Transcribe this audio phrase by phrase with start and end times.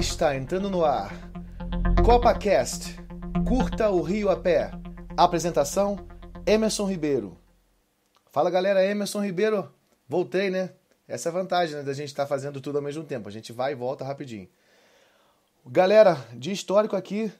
[0.00, 1.12] Está entrando no ar.
[2.02, 2.96] CopaCast.
[3.46, 4.70] Curta o Rio a pé.
[5.14, 6.08] Apresentação:
[6.46, 7.36] Emerson Ribeiro.
[8.32, 9.70] Fala galera, Emerson Ribeiro.
[10.08, 10.70] Voltei, né?
[11.06, 13.28] Essa é a vantagem né, da gente estar tá fazendo tudo ao mesmo tempo.
[13.28, 14.48] A gente vai e volta rapidinho.
[15.66, 17.30] Galera, de histórico aqui,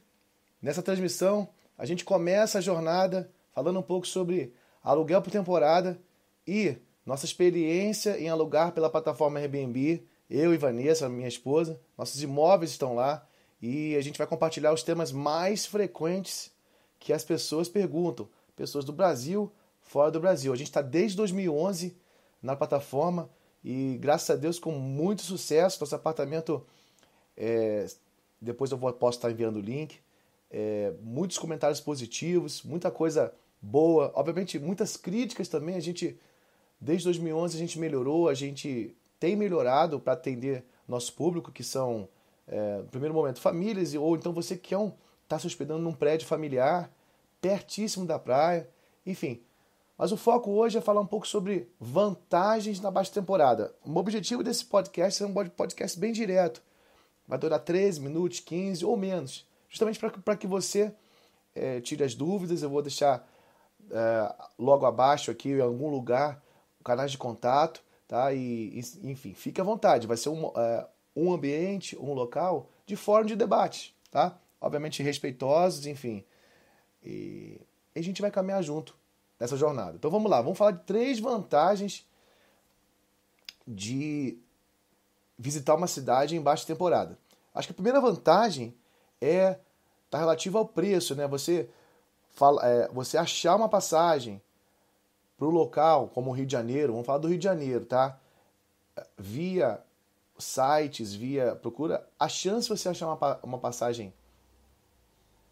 [0.60, 1.48] nessa transmissão,
[1.78, 4.52] a gente começa a jornada falando um pouco sobre
[4.84, 5.98] aluguel por temporada
[6.46, 12.70] e nossa experiência em alugar pela plataforma Airbnb eu e Vanessa, minha esposa, nossos imóveis
[12.70, 13.26] estão lá
[13.60, 16.52] e a gente vai compartilhar os temas mais frequentes
[17.00, 18.28] que as pessoas perguntam.
[18.54, 20.52] Pessoas do Brasil, fora do Brasil.
[20.52, 21.96] A gente está desde 2011
[22.40, 23.28] na plataforma
[23.64, 25.80] e graças a Deus com muito sucesso.
[25.80, 26.64] Nosso apartamento,
[27.36, 27.86] é,
[28.40, 29.98] depois eu vou, posso estar enviando o link.
[30.50, 34.12] É, muitos comentários positivos, muita coisa boa.
[34.14, 35.74] Obviamente, muitas críticas também.
[35.74, 36.18] A gente,
[36.80, 42.08] desde 2011, a gente melhorou, a gente tem melhorado para atender nosso público, que são,
[42.48, 46.26] é, no primeiro momento, famílias, ou então você que está é se hospedando num prédio
[46.26, 46.90] familiar,
[47.40, 48.68] pertíssimo da praia,
[49.06, 49.42] enfim.
[49.96, 53.74] Mas o foco hoje é falar um pouco sobre vantagens na baixa temporada.
[53.84, 56.62] O objetivo desse podcast é um podcast bem direto.
[57.28, 59.46] Vai durar 13 minutos, 15 ou menos.
[59.68, 60.92] Justamente para que você
[61.54, 62.62] é, tire as dúvidas.
[62.62, 63.28] Eu vou deixar
[63.90, 66.42] é, logo abaixo aqui, em algum lugar,
[66.82, 68.32] canais de contato tá?
[68.32, 70.08] E, enfim, fique à vontade.
[70.08, 74.36] Vai ser um, é, um ambiente, um local de fórum de debate, tá?
[74.60, 76.24] Obviamente respeitosos, enfim.
[77.04, 77.60] E,
[77.94, 78.96] e a gente vai caminhar junto
[79.38, 79.94] nessa jornada.
[79.94, 82.04] Então vamos lá, vamos falar de três vantagens
[83.64, 84.36] de
[85.38, 87.16] visitar uma cidade em baixa temporada.
[87.54, 88.74] Acho que a primeira vantagem
[89.20, 89.56] é
[90.10, 91.28] tá relativa ao preço, né?
[91.28, 91.70] Você
[92.30, 94.42] fala, é, você achar uma passagem
[95.40, 98.20] para o local, como o Rio de Janeiro, vamos falar do Rio de Janeiro, tá?
[99.16, 99.80] Via
[100.38, 104.12] sites, via procura, a chance de você achar uma, uma passagem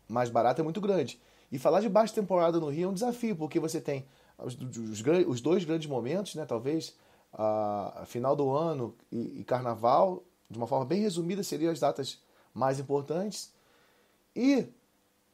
[0.06, 1.18] mais barata é muito grande.
[1.50, 4.04] E falar de baixa temporada no Rio é um desafio, porque você tem
[4.36, 6.44] os, os, os dois grandes momentos, né?
[6.44, 6.94] Talvez
[7.32, 12.22] a, final do ano e, e, carnaval, de uma forma bem resumida, seriam as datas
[12.52, 13.54] mais importantes.
[14.36, 14.68] E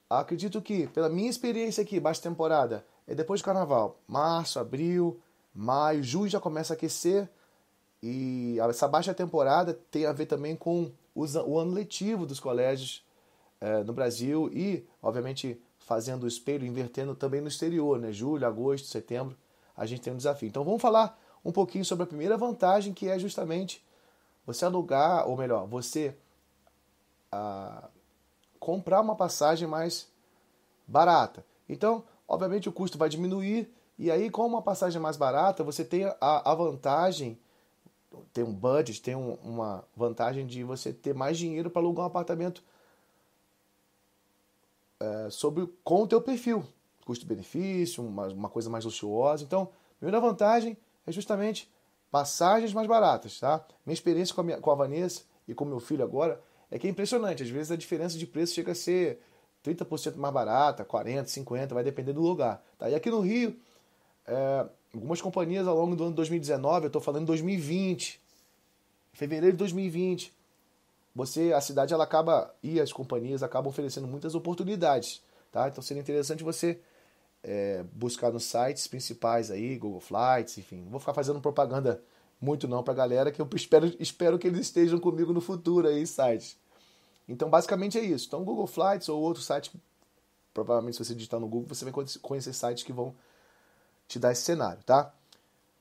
[0.09, 3.99] acredito que, pela minha experiência aqui, baixa temporada, é depois do carnaval.
[4.07, 5.21] Março, abril,
[5.55, 7.29] maio, junho já começa a aquecer.
[8.03, 13.05] E essa baixa temporada tem a ver também com o ano letivo dos colégios
[13.61, 18.13] é, no Brasil e, obviamente, fazendo o espelho, invertendo também no exterior, né?
[18.13, 19.37] Julho, agosto, setembro,
[19.77, 20.49] a gente tem um desafio.
[20.49, 23.85] Então vamos falar um pouquinho sobre a primeira vantagem, que é justamente
[24.47, 26.17] você alugar, ou melhor, você
[27.31, 27.89] ah,
[28.59, 30.09] comprar uma passagem mais
[30.87, 31.45] barata.
[31.69, 36.05] Então, obviamente o custo vai diminuir, e aí, com uma passagem mais barata, você tem
[36.05, 37.39] a, a vantagem,
[38.33, 42.09] tem um budget, tem um, uma vantagem de você ter mais dinheiro para alugar um
[42.09, 42.63] apartamento
[44.99, 46.65] é, sobre, com o teu perfil.
[47.05, 49.45] Custo-benefício, uma, uma coisa mais luxuosa.
[49.45, 50.77] Então, a primeira vantagem
[51.07, 51.71] é justamente
[52.11, 53.65] passagens mais baratas, tá?
[53.85, 56.87] Minha experiência com a, minha, com a Vanessa e com meu filho agora é que
[56.87, 57.43] é impressionante.
[57.43, 59.21] Às vezes a diferença de preço chega a ser
[59.65, 62.63] 30% mais barata, 40%, 50%, vai depender do lugar.
[62.79, 62.91] Tá?
[62.91, 63.57] E aqui no Rio,
[64.27, 68.21] é, algumas companhias ao longo do ano de 2019, eu estou falando 2020,
[69.13, 70.33] fevereiro de 2020,
[71.15, 75.23] você, a cidade ela acaba, e as companhias acabam oferecendo muitas oportunidades.
[75.53, 75.69] Tá?
[75.69, 76.81] Então seria interessante você
[77.43, 80.83] é, buscar nos sites principais aí, Google Flights, enfim.
[80.83, 82.03] Não vou ficar fazendo propaganda
[82.41, 85.87] muito não para a galera, que eu espero, espero que eles estejam comigo no futuro
[85.87, 86.57] aí, sites.
[87.29, 88.27] Então, basicamente é isso.
[88.27, 89.73] Então, Google Flights ou outro site,
[90.53, 93.15] provavelmente se você digitar no Google, você vai conhecer sites que vão
[94.07, 95.13] te dar esse cenário, tá?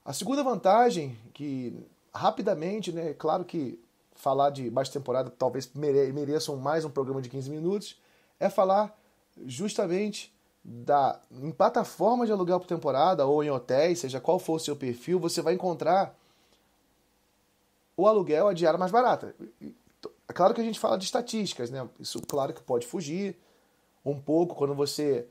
[0.06, 1.78] A segunda vantagem, que
[2.14, 3.80] rapidamente, né, claro que
[4.16, 8.00] falar de baixa temporada talvez mereçam mais um programa de 15 minutos,
[8.40, 8.98] é falar
[9.46, 10.34] justamente
[10.64, 14.76] da em plataformas de aluguel por temporada ou em hotéis, seja qual for o seu
[14.76, 16.18] perfil, você vai encontrar
[17.98, 19.36] o aluguel a diária mais barata.
[20.28, 21.88] É claro que a gente fala de estatísticas, né?
[22.00, 23.38] Isso, claro que pode fugir
[24.06, 25.28] um pouco quando você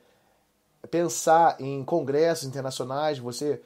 [0.90, 3.60] pensar em congressos internacionais, você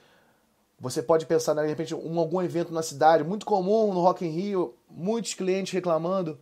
[0.78, 4.30] você pode pensar, de repente, em algum evento na cidade, muito comum no Rock in
[4.30, 6.38] Rio, muitos clientes reclamando: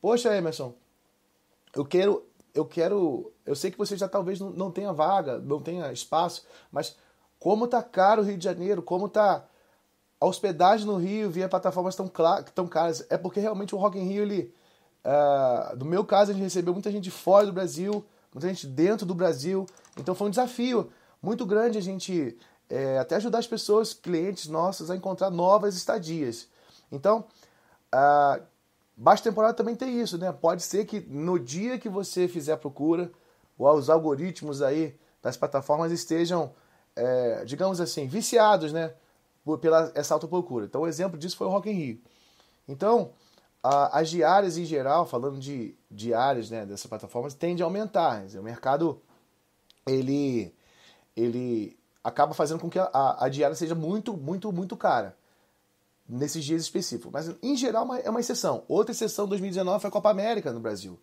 [0.00, 0.74] "Poxa, Emerson,
[1.74, 2.24] eu quero
[2.56, 6.46] eu quero, eu sei que você já talvez não, não tenha vaga, não tenha espaço,
[6.72, 6.96] mas
[7.38, 9.46] como tá caro o Rio de Janeiro, como tá
[10.20, 12.10] a hospedagem no Rio via plataformas tão,
[12.54, 14.54] tão caras é porque realmente o Rock in Rio, ele,
[15.04, 19.04] uh, no meu caso, a gente recebeu muita gente fora do Brasil, muita gente dentro
[19.04, 19.66] do Brasil,
[19.96, 20.90] então foi um desafio
[21.22, 22.36] muito grande a gente
[22.68, 26.48] é, até ajudar as pessoas, clientes nossos, a encontrar novas estadias.
[26.90, 27.24] Então,
[27.94, 28.42] uh,
[28.96, 30.32] baixa temporada também tem isso, né?
[30.32, 33.10] Pode ser que no dia que você fizer a procura,
[33.58, 36.52] os algoritmos aí das plataformas estejam,
[36.94, 38.92] é, digamos assim, viciados, né?
[39.60, 40.66] Pela essa autoprocura.
[40.66, 42.00] Então, o exemplo disso foi o Rock in Rio.
[42.66, 43.12] Então,
[43.62, 48.24] a, as diárias em geral, falando de diárias né, dessas plataformas, tende a aumentar.
[48.38, 49.00] O mercado,
[49.86, 50.54] ele,
[51.16, 55.16] ele acaba fazendo com que a, a diária seja muito, muito, muito cara
[56.08, 57.12] nesses dias específicos.
[57.12, 58.64] Mas, em geral, é uma exceção.
[58.68, 60.98] Outra exceção, 2019, foi a Copa América no Brasil.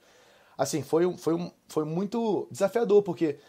[0.57, 3.39] Assim, foi, foi, um, foi muito desafiador, porque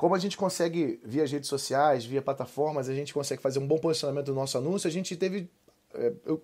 [0.00, 3.76] como a gente consegue, via redes sociais, via plataformas, a gente consegue fazer um bom
[3.76, 5.46] posicionamento do nosso anúncio, a gente teve.
[5.92, 6.42] É, eu,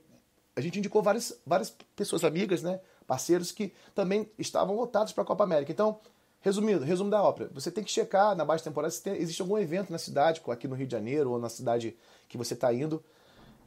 [0.54, 5.26] a gente indicou várias, várias pessoas amigas, né, parceiros, que também estavam lotados para a
[5.26, 5.72] Copa América.
[5.72, 5.98] Então,
[6.42, 7.48] resumindo, resumo da ópera.
[7.54, 10.68] Você tem que checar na baixa temporada se tem, existe algum evento na cidade, aqui
[10.68, 11.96] no Rio de Janeiro, ou na cidade
[12.28, 13.02] que você está indo,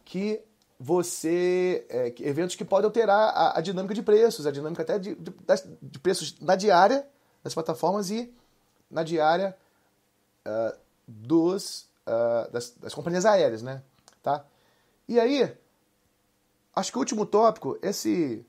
[0.05, 0.39] que
[0.79, 1.83] você.
[1.89, 5.33] É, eventos que podem alterar a, a, dinâmica de preços, a dinâmica até de, de,
[5.81, 7.07] de preços na diária
[7.43, 8.31] das plataformas e
[8.87, 9.57] na diária
[10.49, 13.81] uh, dos, uh, das, das, companhias aéreas, né?
[14.21, 14.43] Tá?
[15.07, 15.55] E aí,
[16.75, 18.45] acho que o último tópico, esse,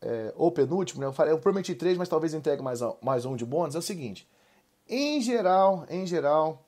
[0.00, 1.06] é, ou penúltimo, né?
[1.06, 3.82] eu, falei, eu prometi três, mas talvez entregue mais, mais um de bônus, é o
[3.82, 4.28] seguinte.
[4.88, 6.64] Em geral, em geral,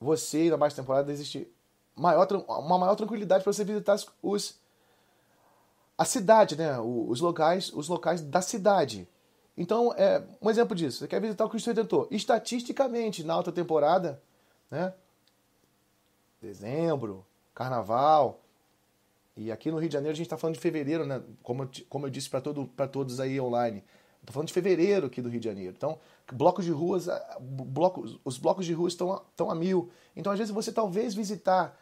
[0.00, 1.52] você na baixa temporada existe
[1.96, 4.56] maior, uma maior tranquilidade para você visitar os,
[5.98, 6.78] a cidade, né?
[6.78, 9.08] os locais, os locais da cidade.
[9.56, 12.08] Então, é, um exemplo disso, você quer visitar o Cristo Redentor.
[12.10, 14.20] Estatisticamente, na alta temporada,
[14.70, 14.92] né?
[16.40, 17.24] dezembro,
[17.54, 18.40] carnaval,
[19.36, 21.22] e aqui no Rio de Janeiro a gente está falando de fevereiro, né?
[21.42, 23.82] como, como eu disse para todo, todos aí online.
[24.20, 25.74] Estou falando de fevereiro aqui do Rio de Janeiro.
[25.76, 25.98] Então,
[26.32, 27.08] blocos de ruas,
[27.40, 29.90] blocos, os blocos de ruas estão, estão a mil.
[30.16, 31.78] Então, às vezes, você talvez visitar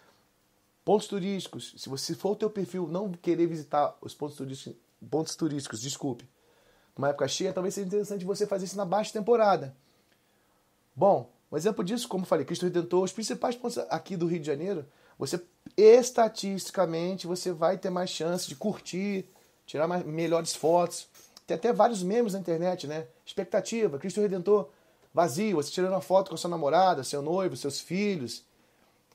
[0.85, 5.37] pontos turísticos, se você for o teu perfil não querer visitar os pontos turísticos, pontos
[5.37, 6.29] turísticos, desculpe,
[6.97, 9.75] numa época cheia, talvez seja interessante você fazer isso na baixa temporada.
[10.95, 14.47] Bom, um exemplo disso, como falei, Cristo Redentor, os principais pontos aqui do Rio de
[14.47, 14.87] Janeiro,
[15.19, 15.43] você
[15.77, 19.27] estatisticamente você vai ter mais chance de curtir,
[19.67, 21.09] tirar mais, melhores fotos.
[21.47, 23.07] Tem até vários memes na internet, né?
[23.25, 24.69] Expectativa, Cristo Redentor
[25.13, 28.45] vazio, você tirando uma foto com a sua namorada, seu noivo, seus filhos,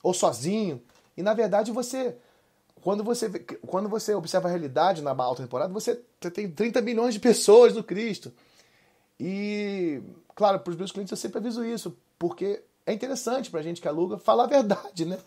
[0.02, 0.80] ou sozinho.
[1.16, 2.16] E na verdade você
[2.82, 3.28] quando você,
[3.66, 6.00] quando você observa a realidade na alta temporada, você,
[6.32, 8.32] tem 30 milhões de pessoas no Cristo.
[9.18, 10.00] E,
[10.34, 13.80] claro, para os meus clientes eu sempre aviso isso, porque é interessante para a gente
[13.80, 15.18] que aluga falar a verdade, né?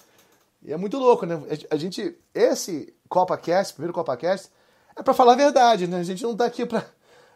[0.63, 1.42] E é muito louco, né?
[1.69, 4.50] A gente, esse CopaCast, primeiro CopaCast,
[4.95, 6.00] é para falar a verdade, né?
[6.00, 6.86] A gente não está aqui para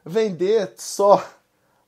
[0.06, 1.24] vender só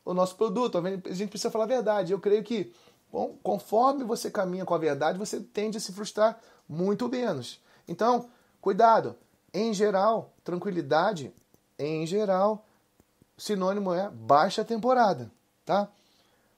[0.04, 2.12] o nosso produto, a gente precisa falar a verdade.
[2.12, 2.74] Eu creio que,
[3.12, 7.60] bom, conforme você caminha com a verdade, você tende a se frustrar muito menos.
[7.88, 8.30] Então,
[8.62, 9.16] cuidado.
[9.54, 11.34] Em geral, tranquilidade,
[11.80, 12.66] em geral,
[13.38, 15.32] sinônimo é baixa temporada,
[15.66, 15.90] tá?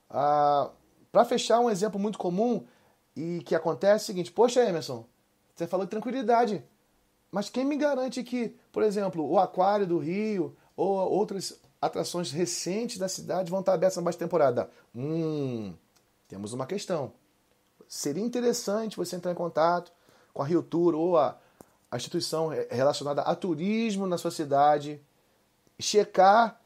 [0.10, 0.72] Ah,
[1.12, 2.66] Para fechar, um exemplo muito comum
[3.16, 5.06] e que acontece é o seguinte: Poxa, Emerson,
[5.56, 6.64] você falou de tranquilidade,
[7.31, 12.98] mas quem me garante que, por exemplo, o Aquário do Rio ou outras atrações recentes
[12.98, 14.70] da cidade vão estar abertas na baixa temporada?
[14.96, 15.74] Hum,
[16.28, 17.14] temos uma questão.
[17.88, 19.92] Seria interessante você entrar em contato
[20.39, 21.38] com a Rio Tour ou a,
[21.91, 25.01] a instituição relacionada a turismo na sua cidade,
[25.78, 26.61] checar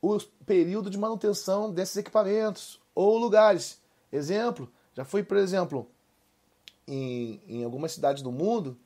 [0.00, 3.80] o período de manutenção desses equipamentos ou lugares.
[4.12, 5.88] Exemplo, já fui, por exemplo,
[6.86, 8.78] em, em algumas cidades do mundo,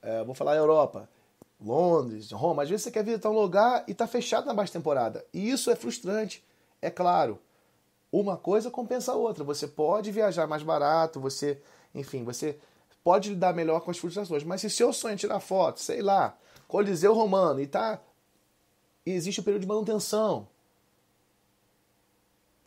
[0.00, 1.06] é, vou falar Europa,
[1.60, 5.26] Londres, Roma, às vezes você quer visitar um lugar e está fechado na baixa temporada.
[5.30, 6.42] E isso é frustrante,
[6.80, 7.38] é claro.
[8.10, 9.44] Uma coisa compensa a outra.
[9.44, 11.60] Você pode viajar mais barato, você,
[11.94, 12.58] enfim, você
[13.08, 14.44] pode lidar melhor com as frustrações.
[14.44, 16.36] Mas se seu sonho é tirar foto, sei lá,
[16.66, 17.98] Coliseu Romano, e tá.
[19.06, 20.46] E existe o um período de manutenção.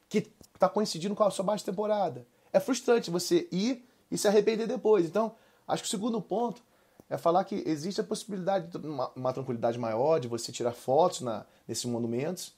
[0.09, 2.25] Que está coincidindo com a sua baixa temporada.
[2.51, 5.05] É frustrante você ir e se arrepender depois.
[5.05, 5.35] Então,
[5.67, 6.63] acho que o segundo ponto
[7.07, 11.21] é falar que existe a possibilidade de uma, uma tranquilidade maior de você tirar fotos
[11.21, 12.51] na, nesses monumentos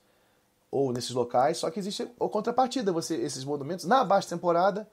[0.71, 4.89] ou nesses locais, só que existe a contrapartida, você esses monumentos na baixa temporada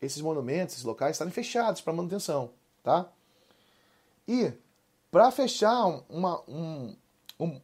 [0.00, 2.50] esses monumentos, esses locais estarem fechados para manutenção,
[2.82, 3.08] tá?
[4.28, 4.52] E
[5.10, 6.94] para fechar uma, um,
[7.38, 7.60] um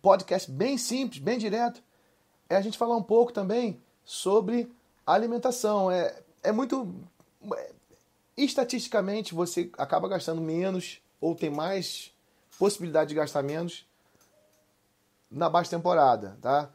[0.00, 1.82] podcast bem simples, bem direto,
[2.48, 4.72] é a gente falar um pouco também sobre
[5.06, 5.90] alimentação.
[5.90, 6.94] É, é muito.
[7.54, 7.72] É,
[8.36, 12.12] estatisticamente, você acaba gastando menos ou tem mais
[12.58, 13.86] possibilidade de gastar menos
[15.30, 16.70] na baixa temporada, tá?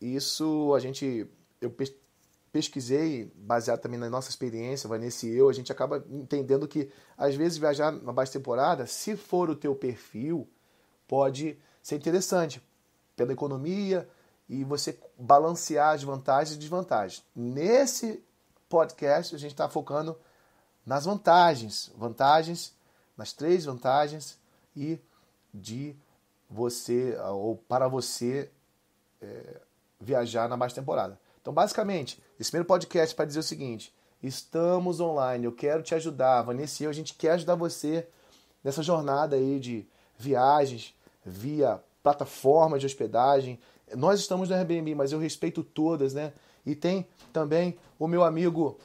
[0.00, 1.26] Isso a gente.
[1.60, 1.70] Eu
[2.52, 7.34] pesquisei, baseado também na nossa experiência, Vanessa e eu, a gente acaba entendendo que, às
[7.34, 10.48] vezes, viajar na baixa temporada, se for o teu perfil,
[11.06, 12.62] pode ser interessante
[13.16, 14.08] pela economia
[14.48, 17.24] e você balancear as vantagens e desvantagens.
[17.34, 18.22] Nesse
[18.68, 20.16] podcast, a gente está focando
[20.84, 22.74] nas vantagens, vantagens,
[23.16, 24.38] nas três vantagens
[24.74, 24.98] e
[25.52, 25.96] de
[26.48, 28.50] você, ou para você
[29.20, 29.60] é,
[30.00, 31.20] viajar na baixa temporada.
[31.40, 33.92] Então, basicamente, esse primeiro podcast é para dizer o seguinte:
[34.22, 38.06] estamos online, eu quero te ajudar, Vanessa e eu, a gente quer ajudar você
[38.64, 43.60] nessa jornada aí de viagens via plataformas de hospedagem.
[43.94, 46.32] Nós estamos no Airbnb, mas eu respeito todas, né?
[46.64, 48.78] E tem também o meu amigo,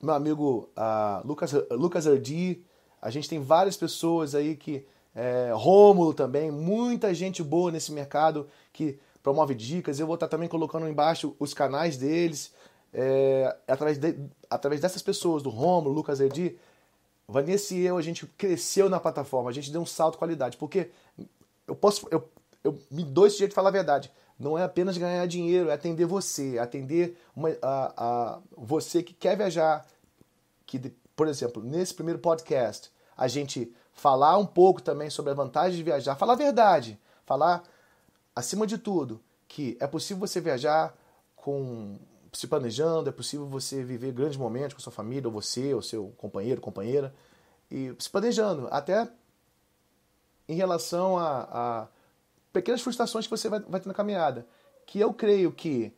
[0.00, 2.62] meu amigo uh, Lucas, Lucas Ardi.
[3.02, 4.86] A gente tem várias pessoas aí que.
[5.14, 10.00] É, Rômulo também, muita gente boa nesse mercado que promove dicas.
[10.00, 12.52] Eu vou estar também colocando embaixo os canais deles.
[12.94, 14.16] É, através, de,
[14.48, 16.58] através dessas pessoas, do Rômulo, Lucas Ardi,
[17.26, 20.56] Vanessa e eu, a gente cresceu na plataforma, a gente deu um salto de qualidade,
[20.56, 20.90] porque
[21.66, 22.26] eu posso, eu,
[22.64, 24.10] eu me dou esse jeito de falar a verdade.
[24.38, 29.12] Não é apenas ganhar dinheiro, é atender você, é atender uma, a, a, você que
[29.12, 29.86] quer viajar,
[30.64, 30.78] que,
[31.14, 35.82] por exemplo, nesse primeiro podcast, a gente falar um pouco também sobre a vantagem de
[35.82, 37.62] viajar, falar a verdade, falar,
[38.38, 40.96] acima de tudo, que é possível você viajar
[41.34, 41.98] com
[42.32, 46.14] se planejando, é possível você viver grandes momentos com sua família, ou você, ou seu
[46.16, 47.12] companheiro, companheira,
[47.68, 49.08] e se planejando, até
[50.48, 51.88] em relação a, a
[52.52, 54.46] pequenas frustrações que você vai, vai ter na caminhada.
[54.86, 55.92] Que eu creio que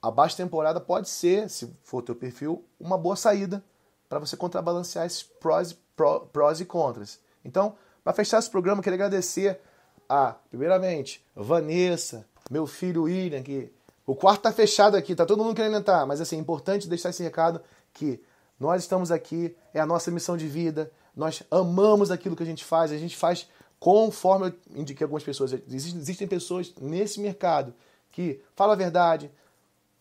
[0.00, 3.64] a baixa temporada pode ser, se for o teu perfil, uma boa saída
[4.08, 7.18] para você contrabalancear esses prós, pró, prós e contras.
[7.44, 9.60] Então, para fechar esse programa, eu queria agradecer
[10.08, 13.72] a, primeiramente, Vanessa, meu filho William, que
[14.06, 17.10] o quarto tá fechado aqui, tá todo mundo querendo entrar, mas assim, é importante deixar
[17.10, 17.60] esse recado
[17.92, 18.22] que
[18.58, 22.64] nós estamos aqui, é a nossa missão de vida, nós amamos aquilo que a gente
[22.64, 23.48] faz, a gente faz
[23.78, 25.52] conforme eu indiquei algumas pessoas.
[25.68, 27.74] Existem pessoas nesse mercado
[28.10, 29.30] que falam a verdade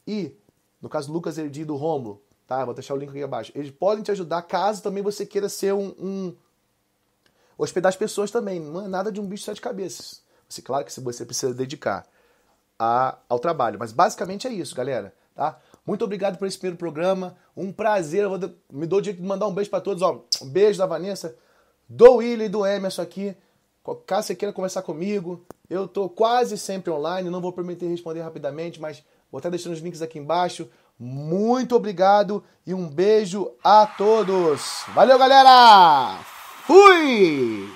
[0.07, 0.35] e,
[0.81, 2.63] no caso do Lucas Erdi do Romulo, tá?
[2.63, 3.51] Vou deixar o link aqui abaixo.
[3.55, 6.35] Eles podem te ajudar caso também você queira ser um, um
[7.57, 8.59] hospedar as pessoas também.
[8.59, 10.21] Não é nada de um bicho de sete cabeças.
[10.47, 12.05] Você, claro que você precisa dedicar
[12.79, 13.79] a, ao trabalho.
[13.79, 15.13] Mas basicamente é isso, galera.
[15.33, 15.59] Tá?
[15.85, 17.35] Muito obrigado por esse primeiro programa.
[17.55, 18.23] Um prazer.
[18.23, 20.01] Eu vou, me dou o direito de mandar um beijo para todos.
[20.01, 21.35] Ó, um beijo da Vanessa,
[21.87, 23.35] do Willi e do Emerson aqui.
[24.07, 27.29] Caso você queira conversar comigo, eu estou quase sempre online.
[27.29, 30.67] Não vou prometer responder rapidamente, mas vou estar deixando os links aqui embaixo.
[30.97, 34.83] Muito obrigado e um beijo a todos.
[34.93, 36.34] Valeu, galera!
[36.67, 37.69] Fui!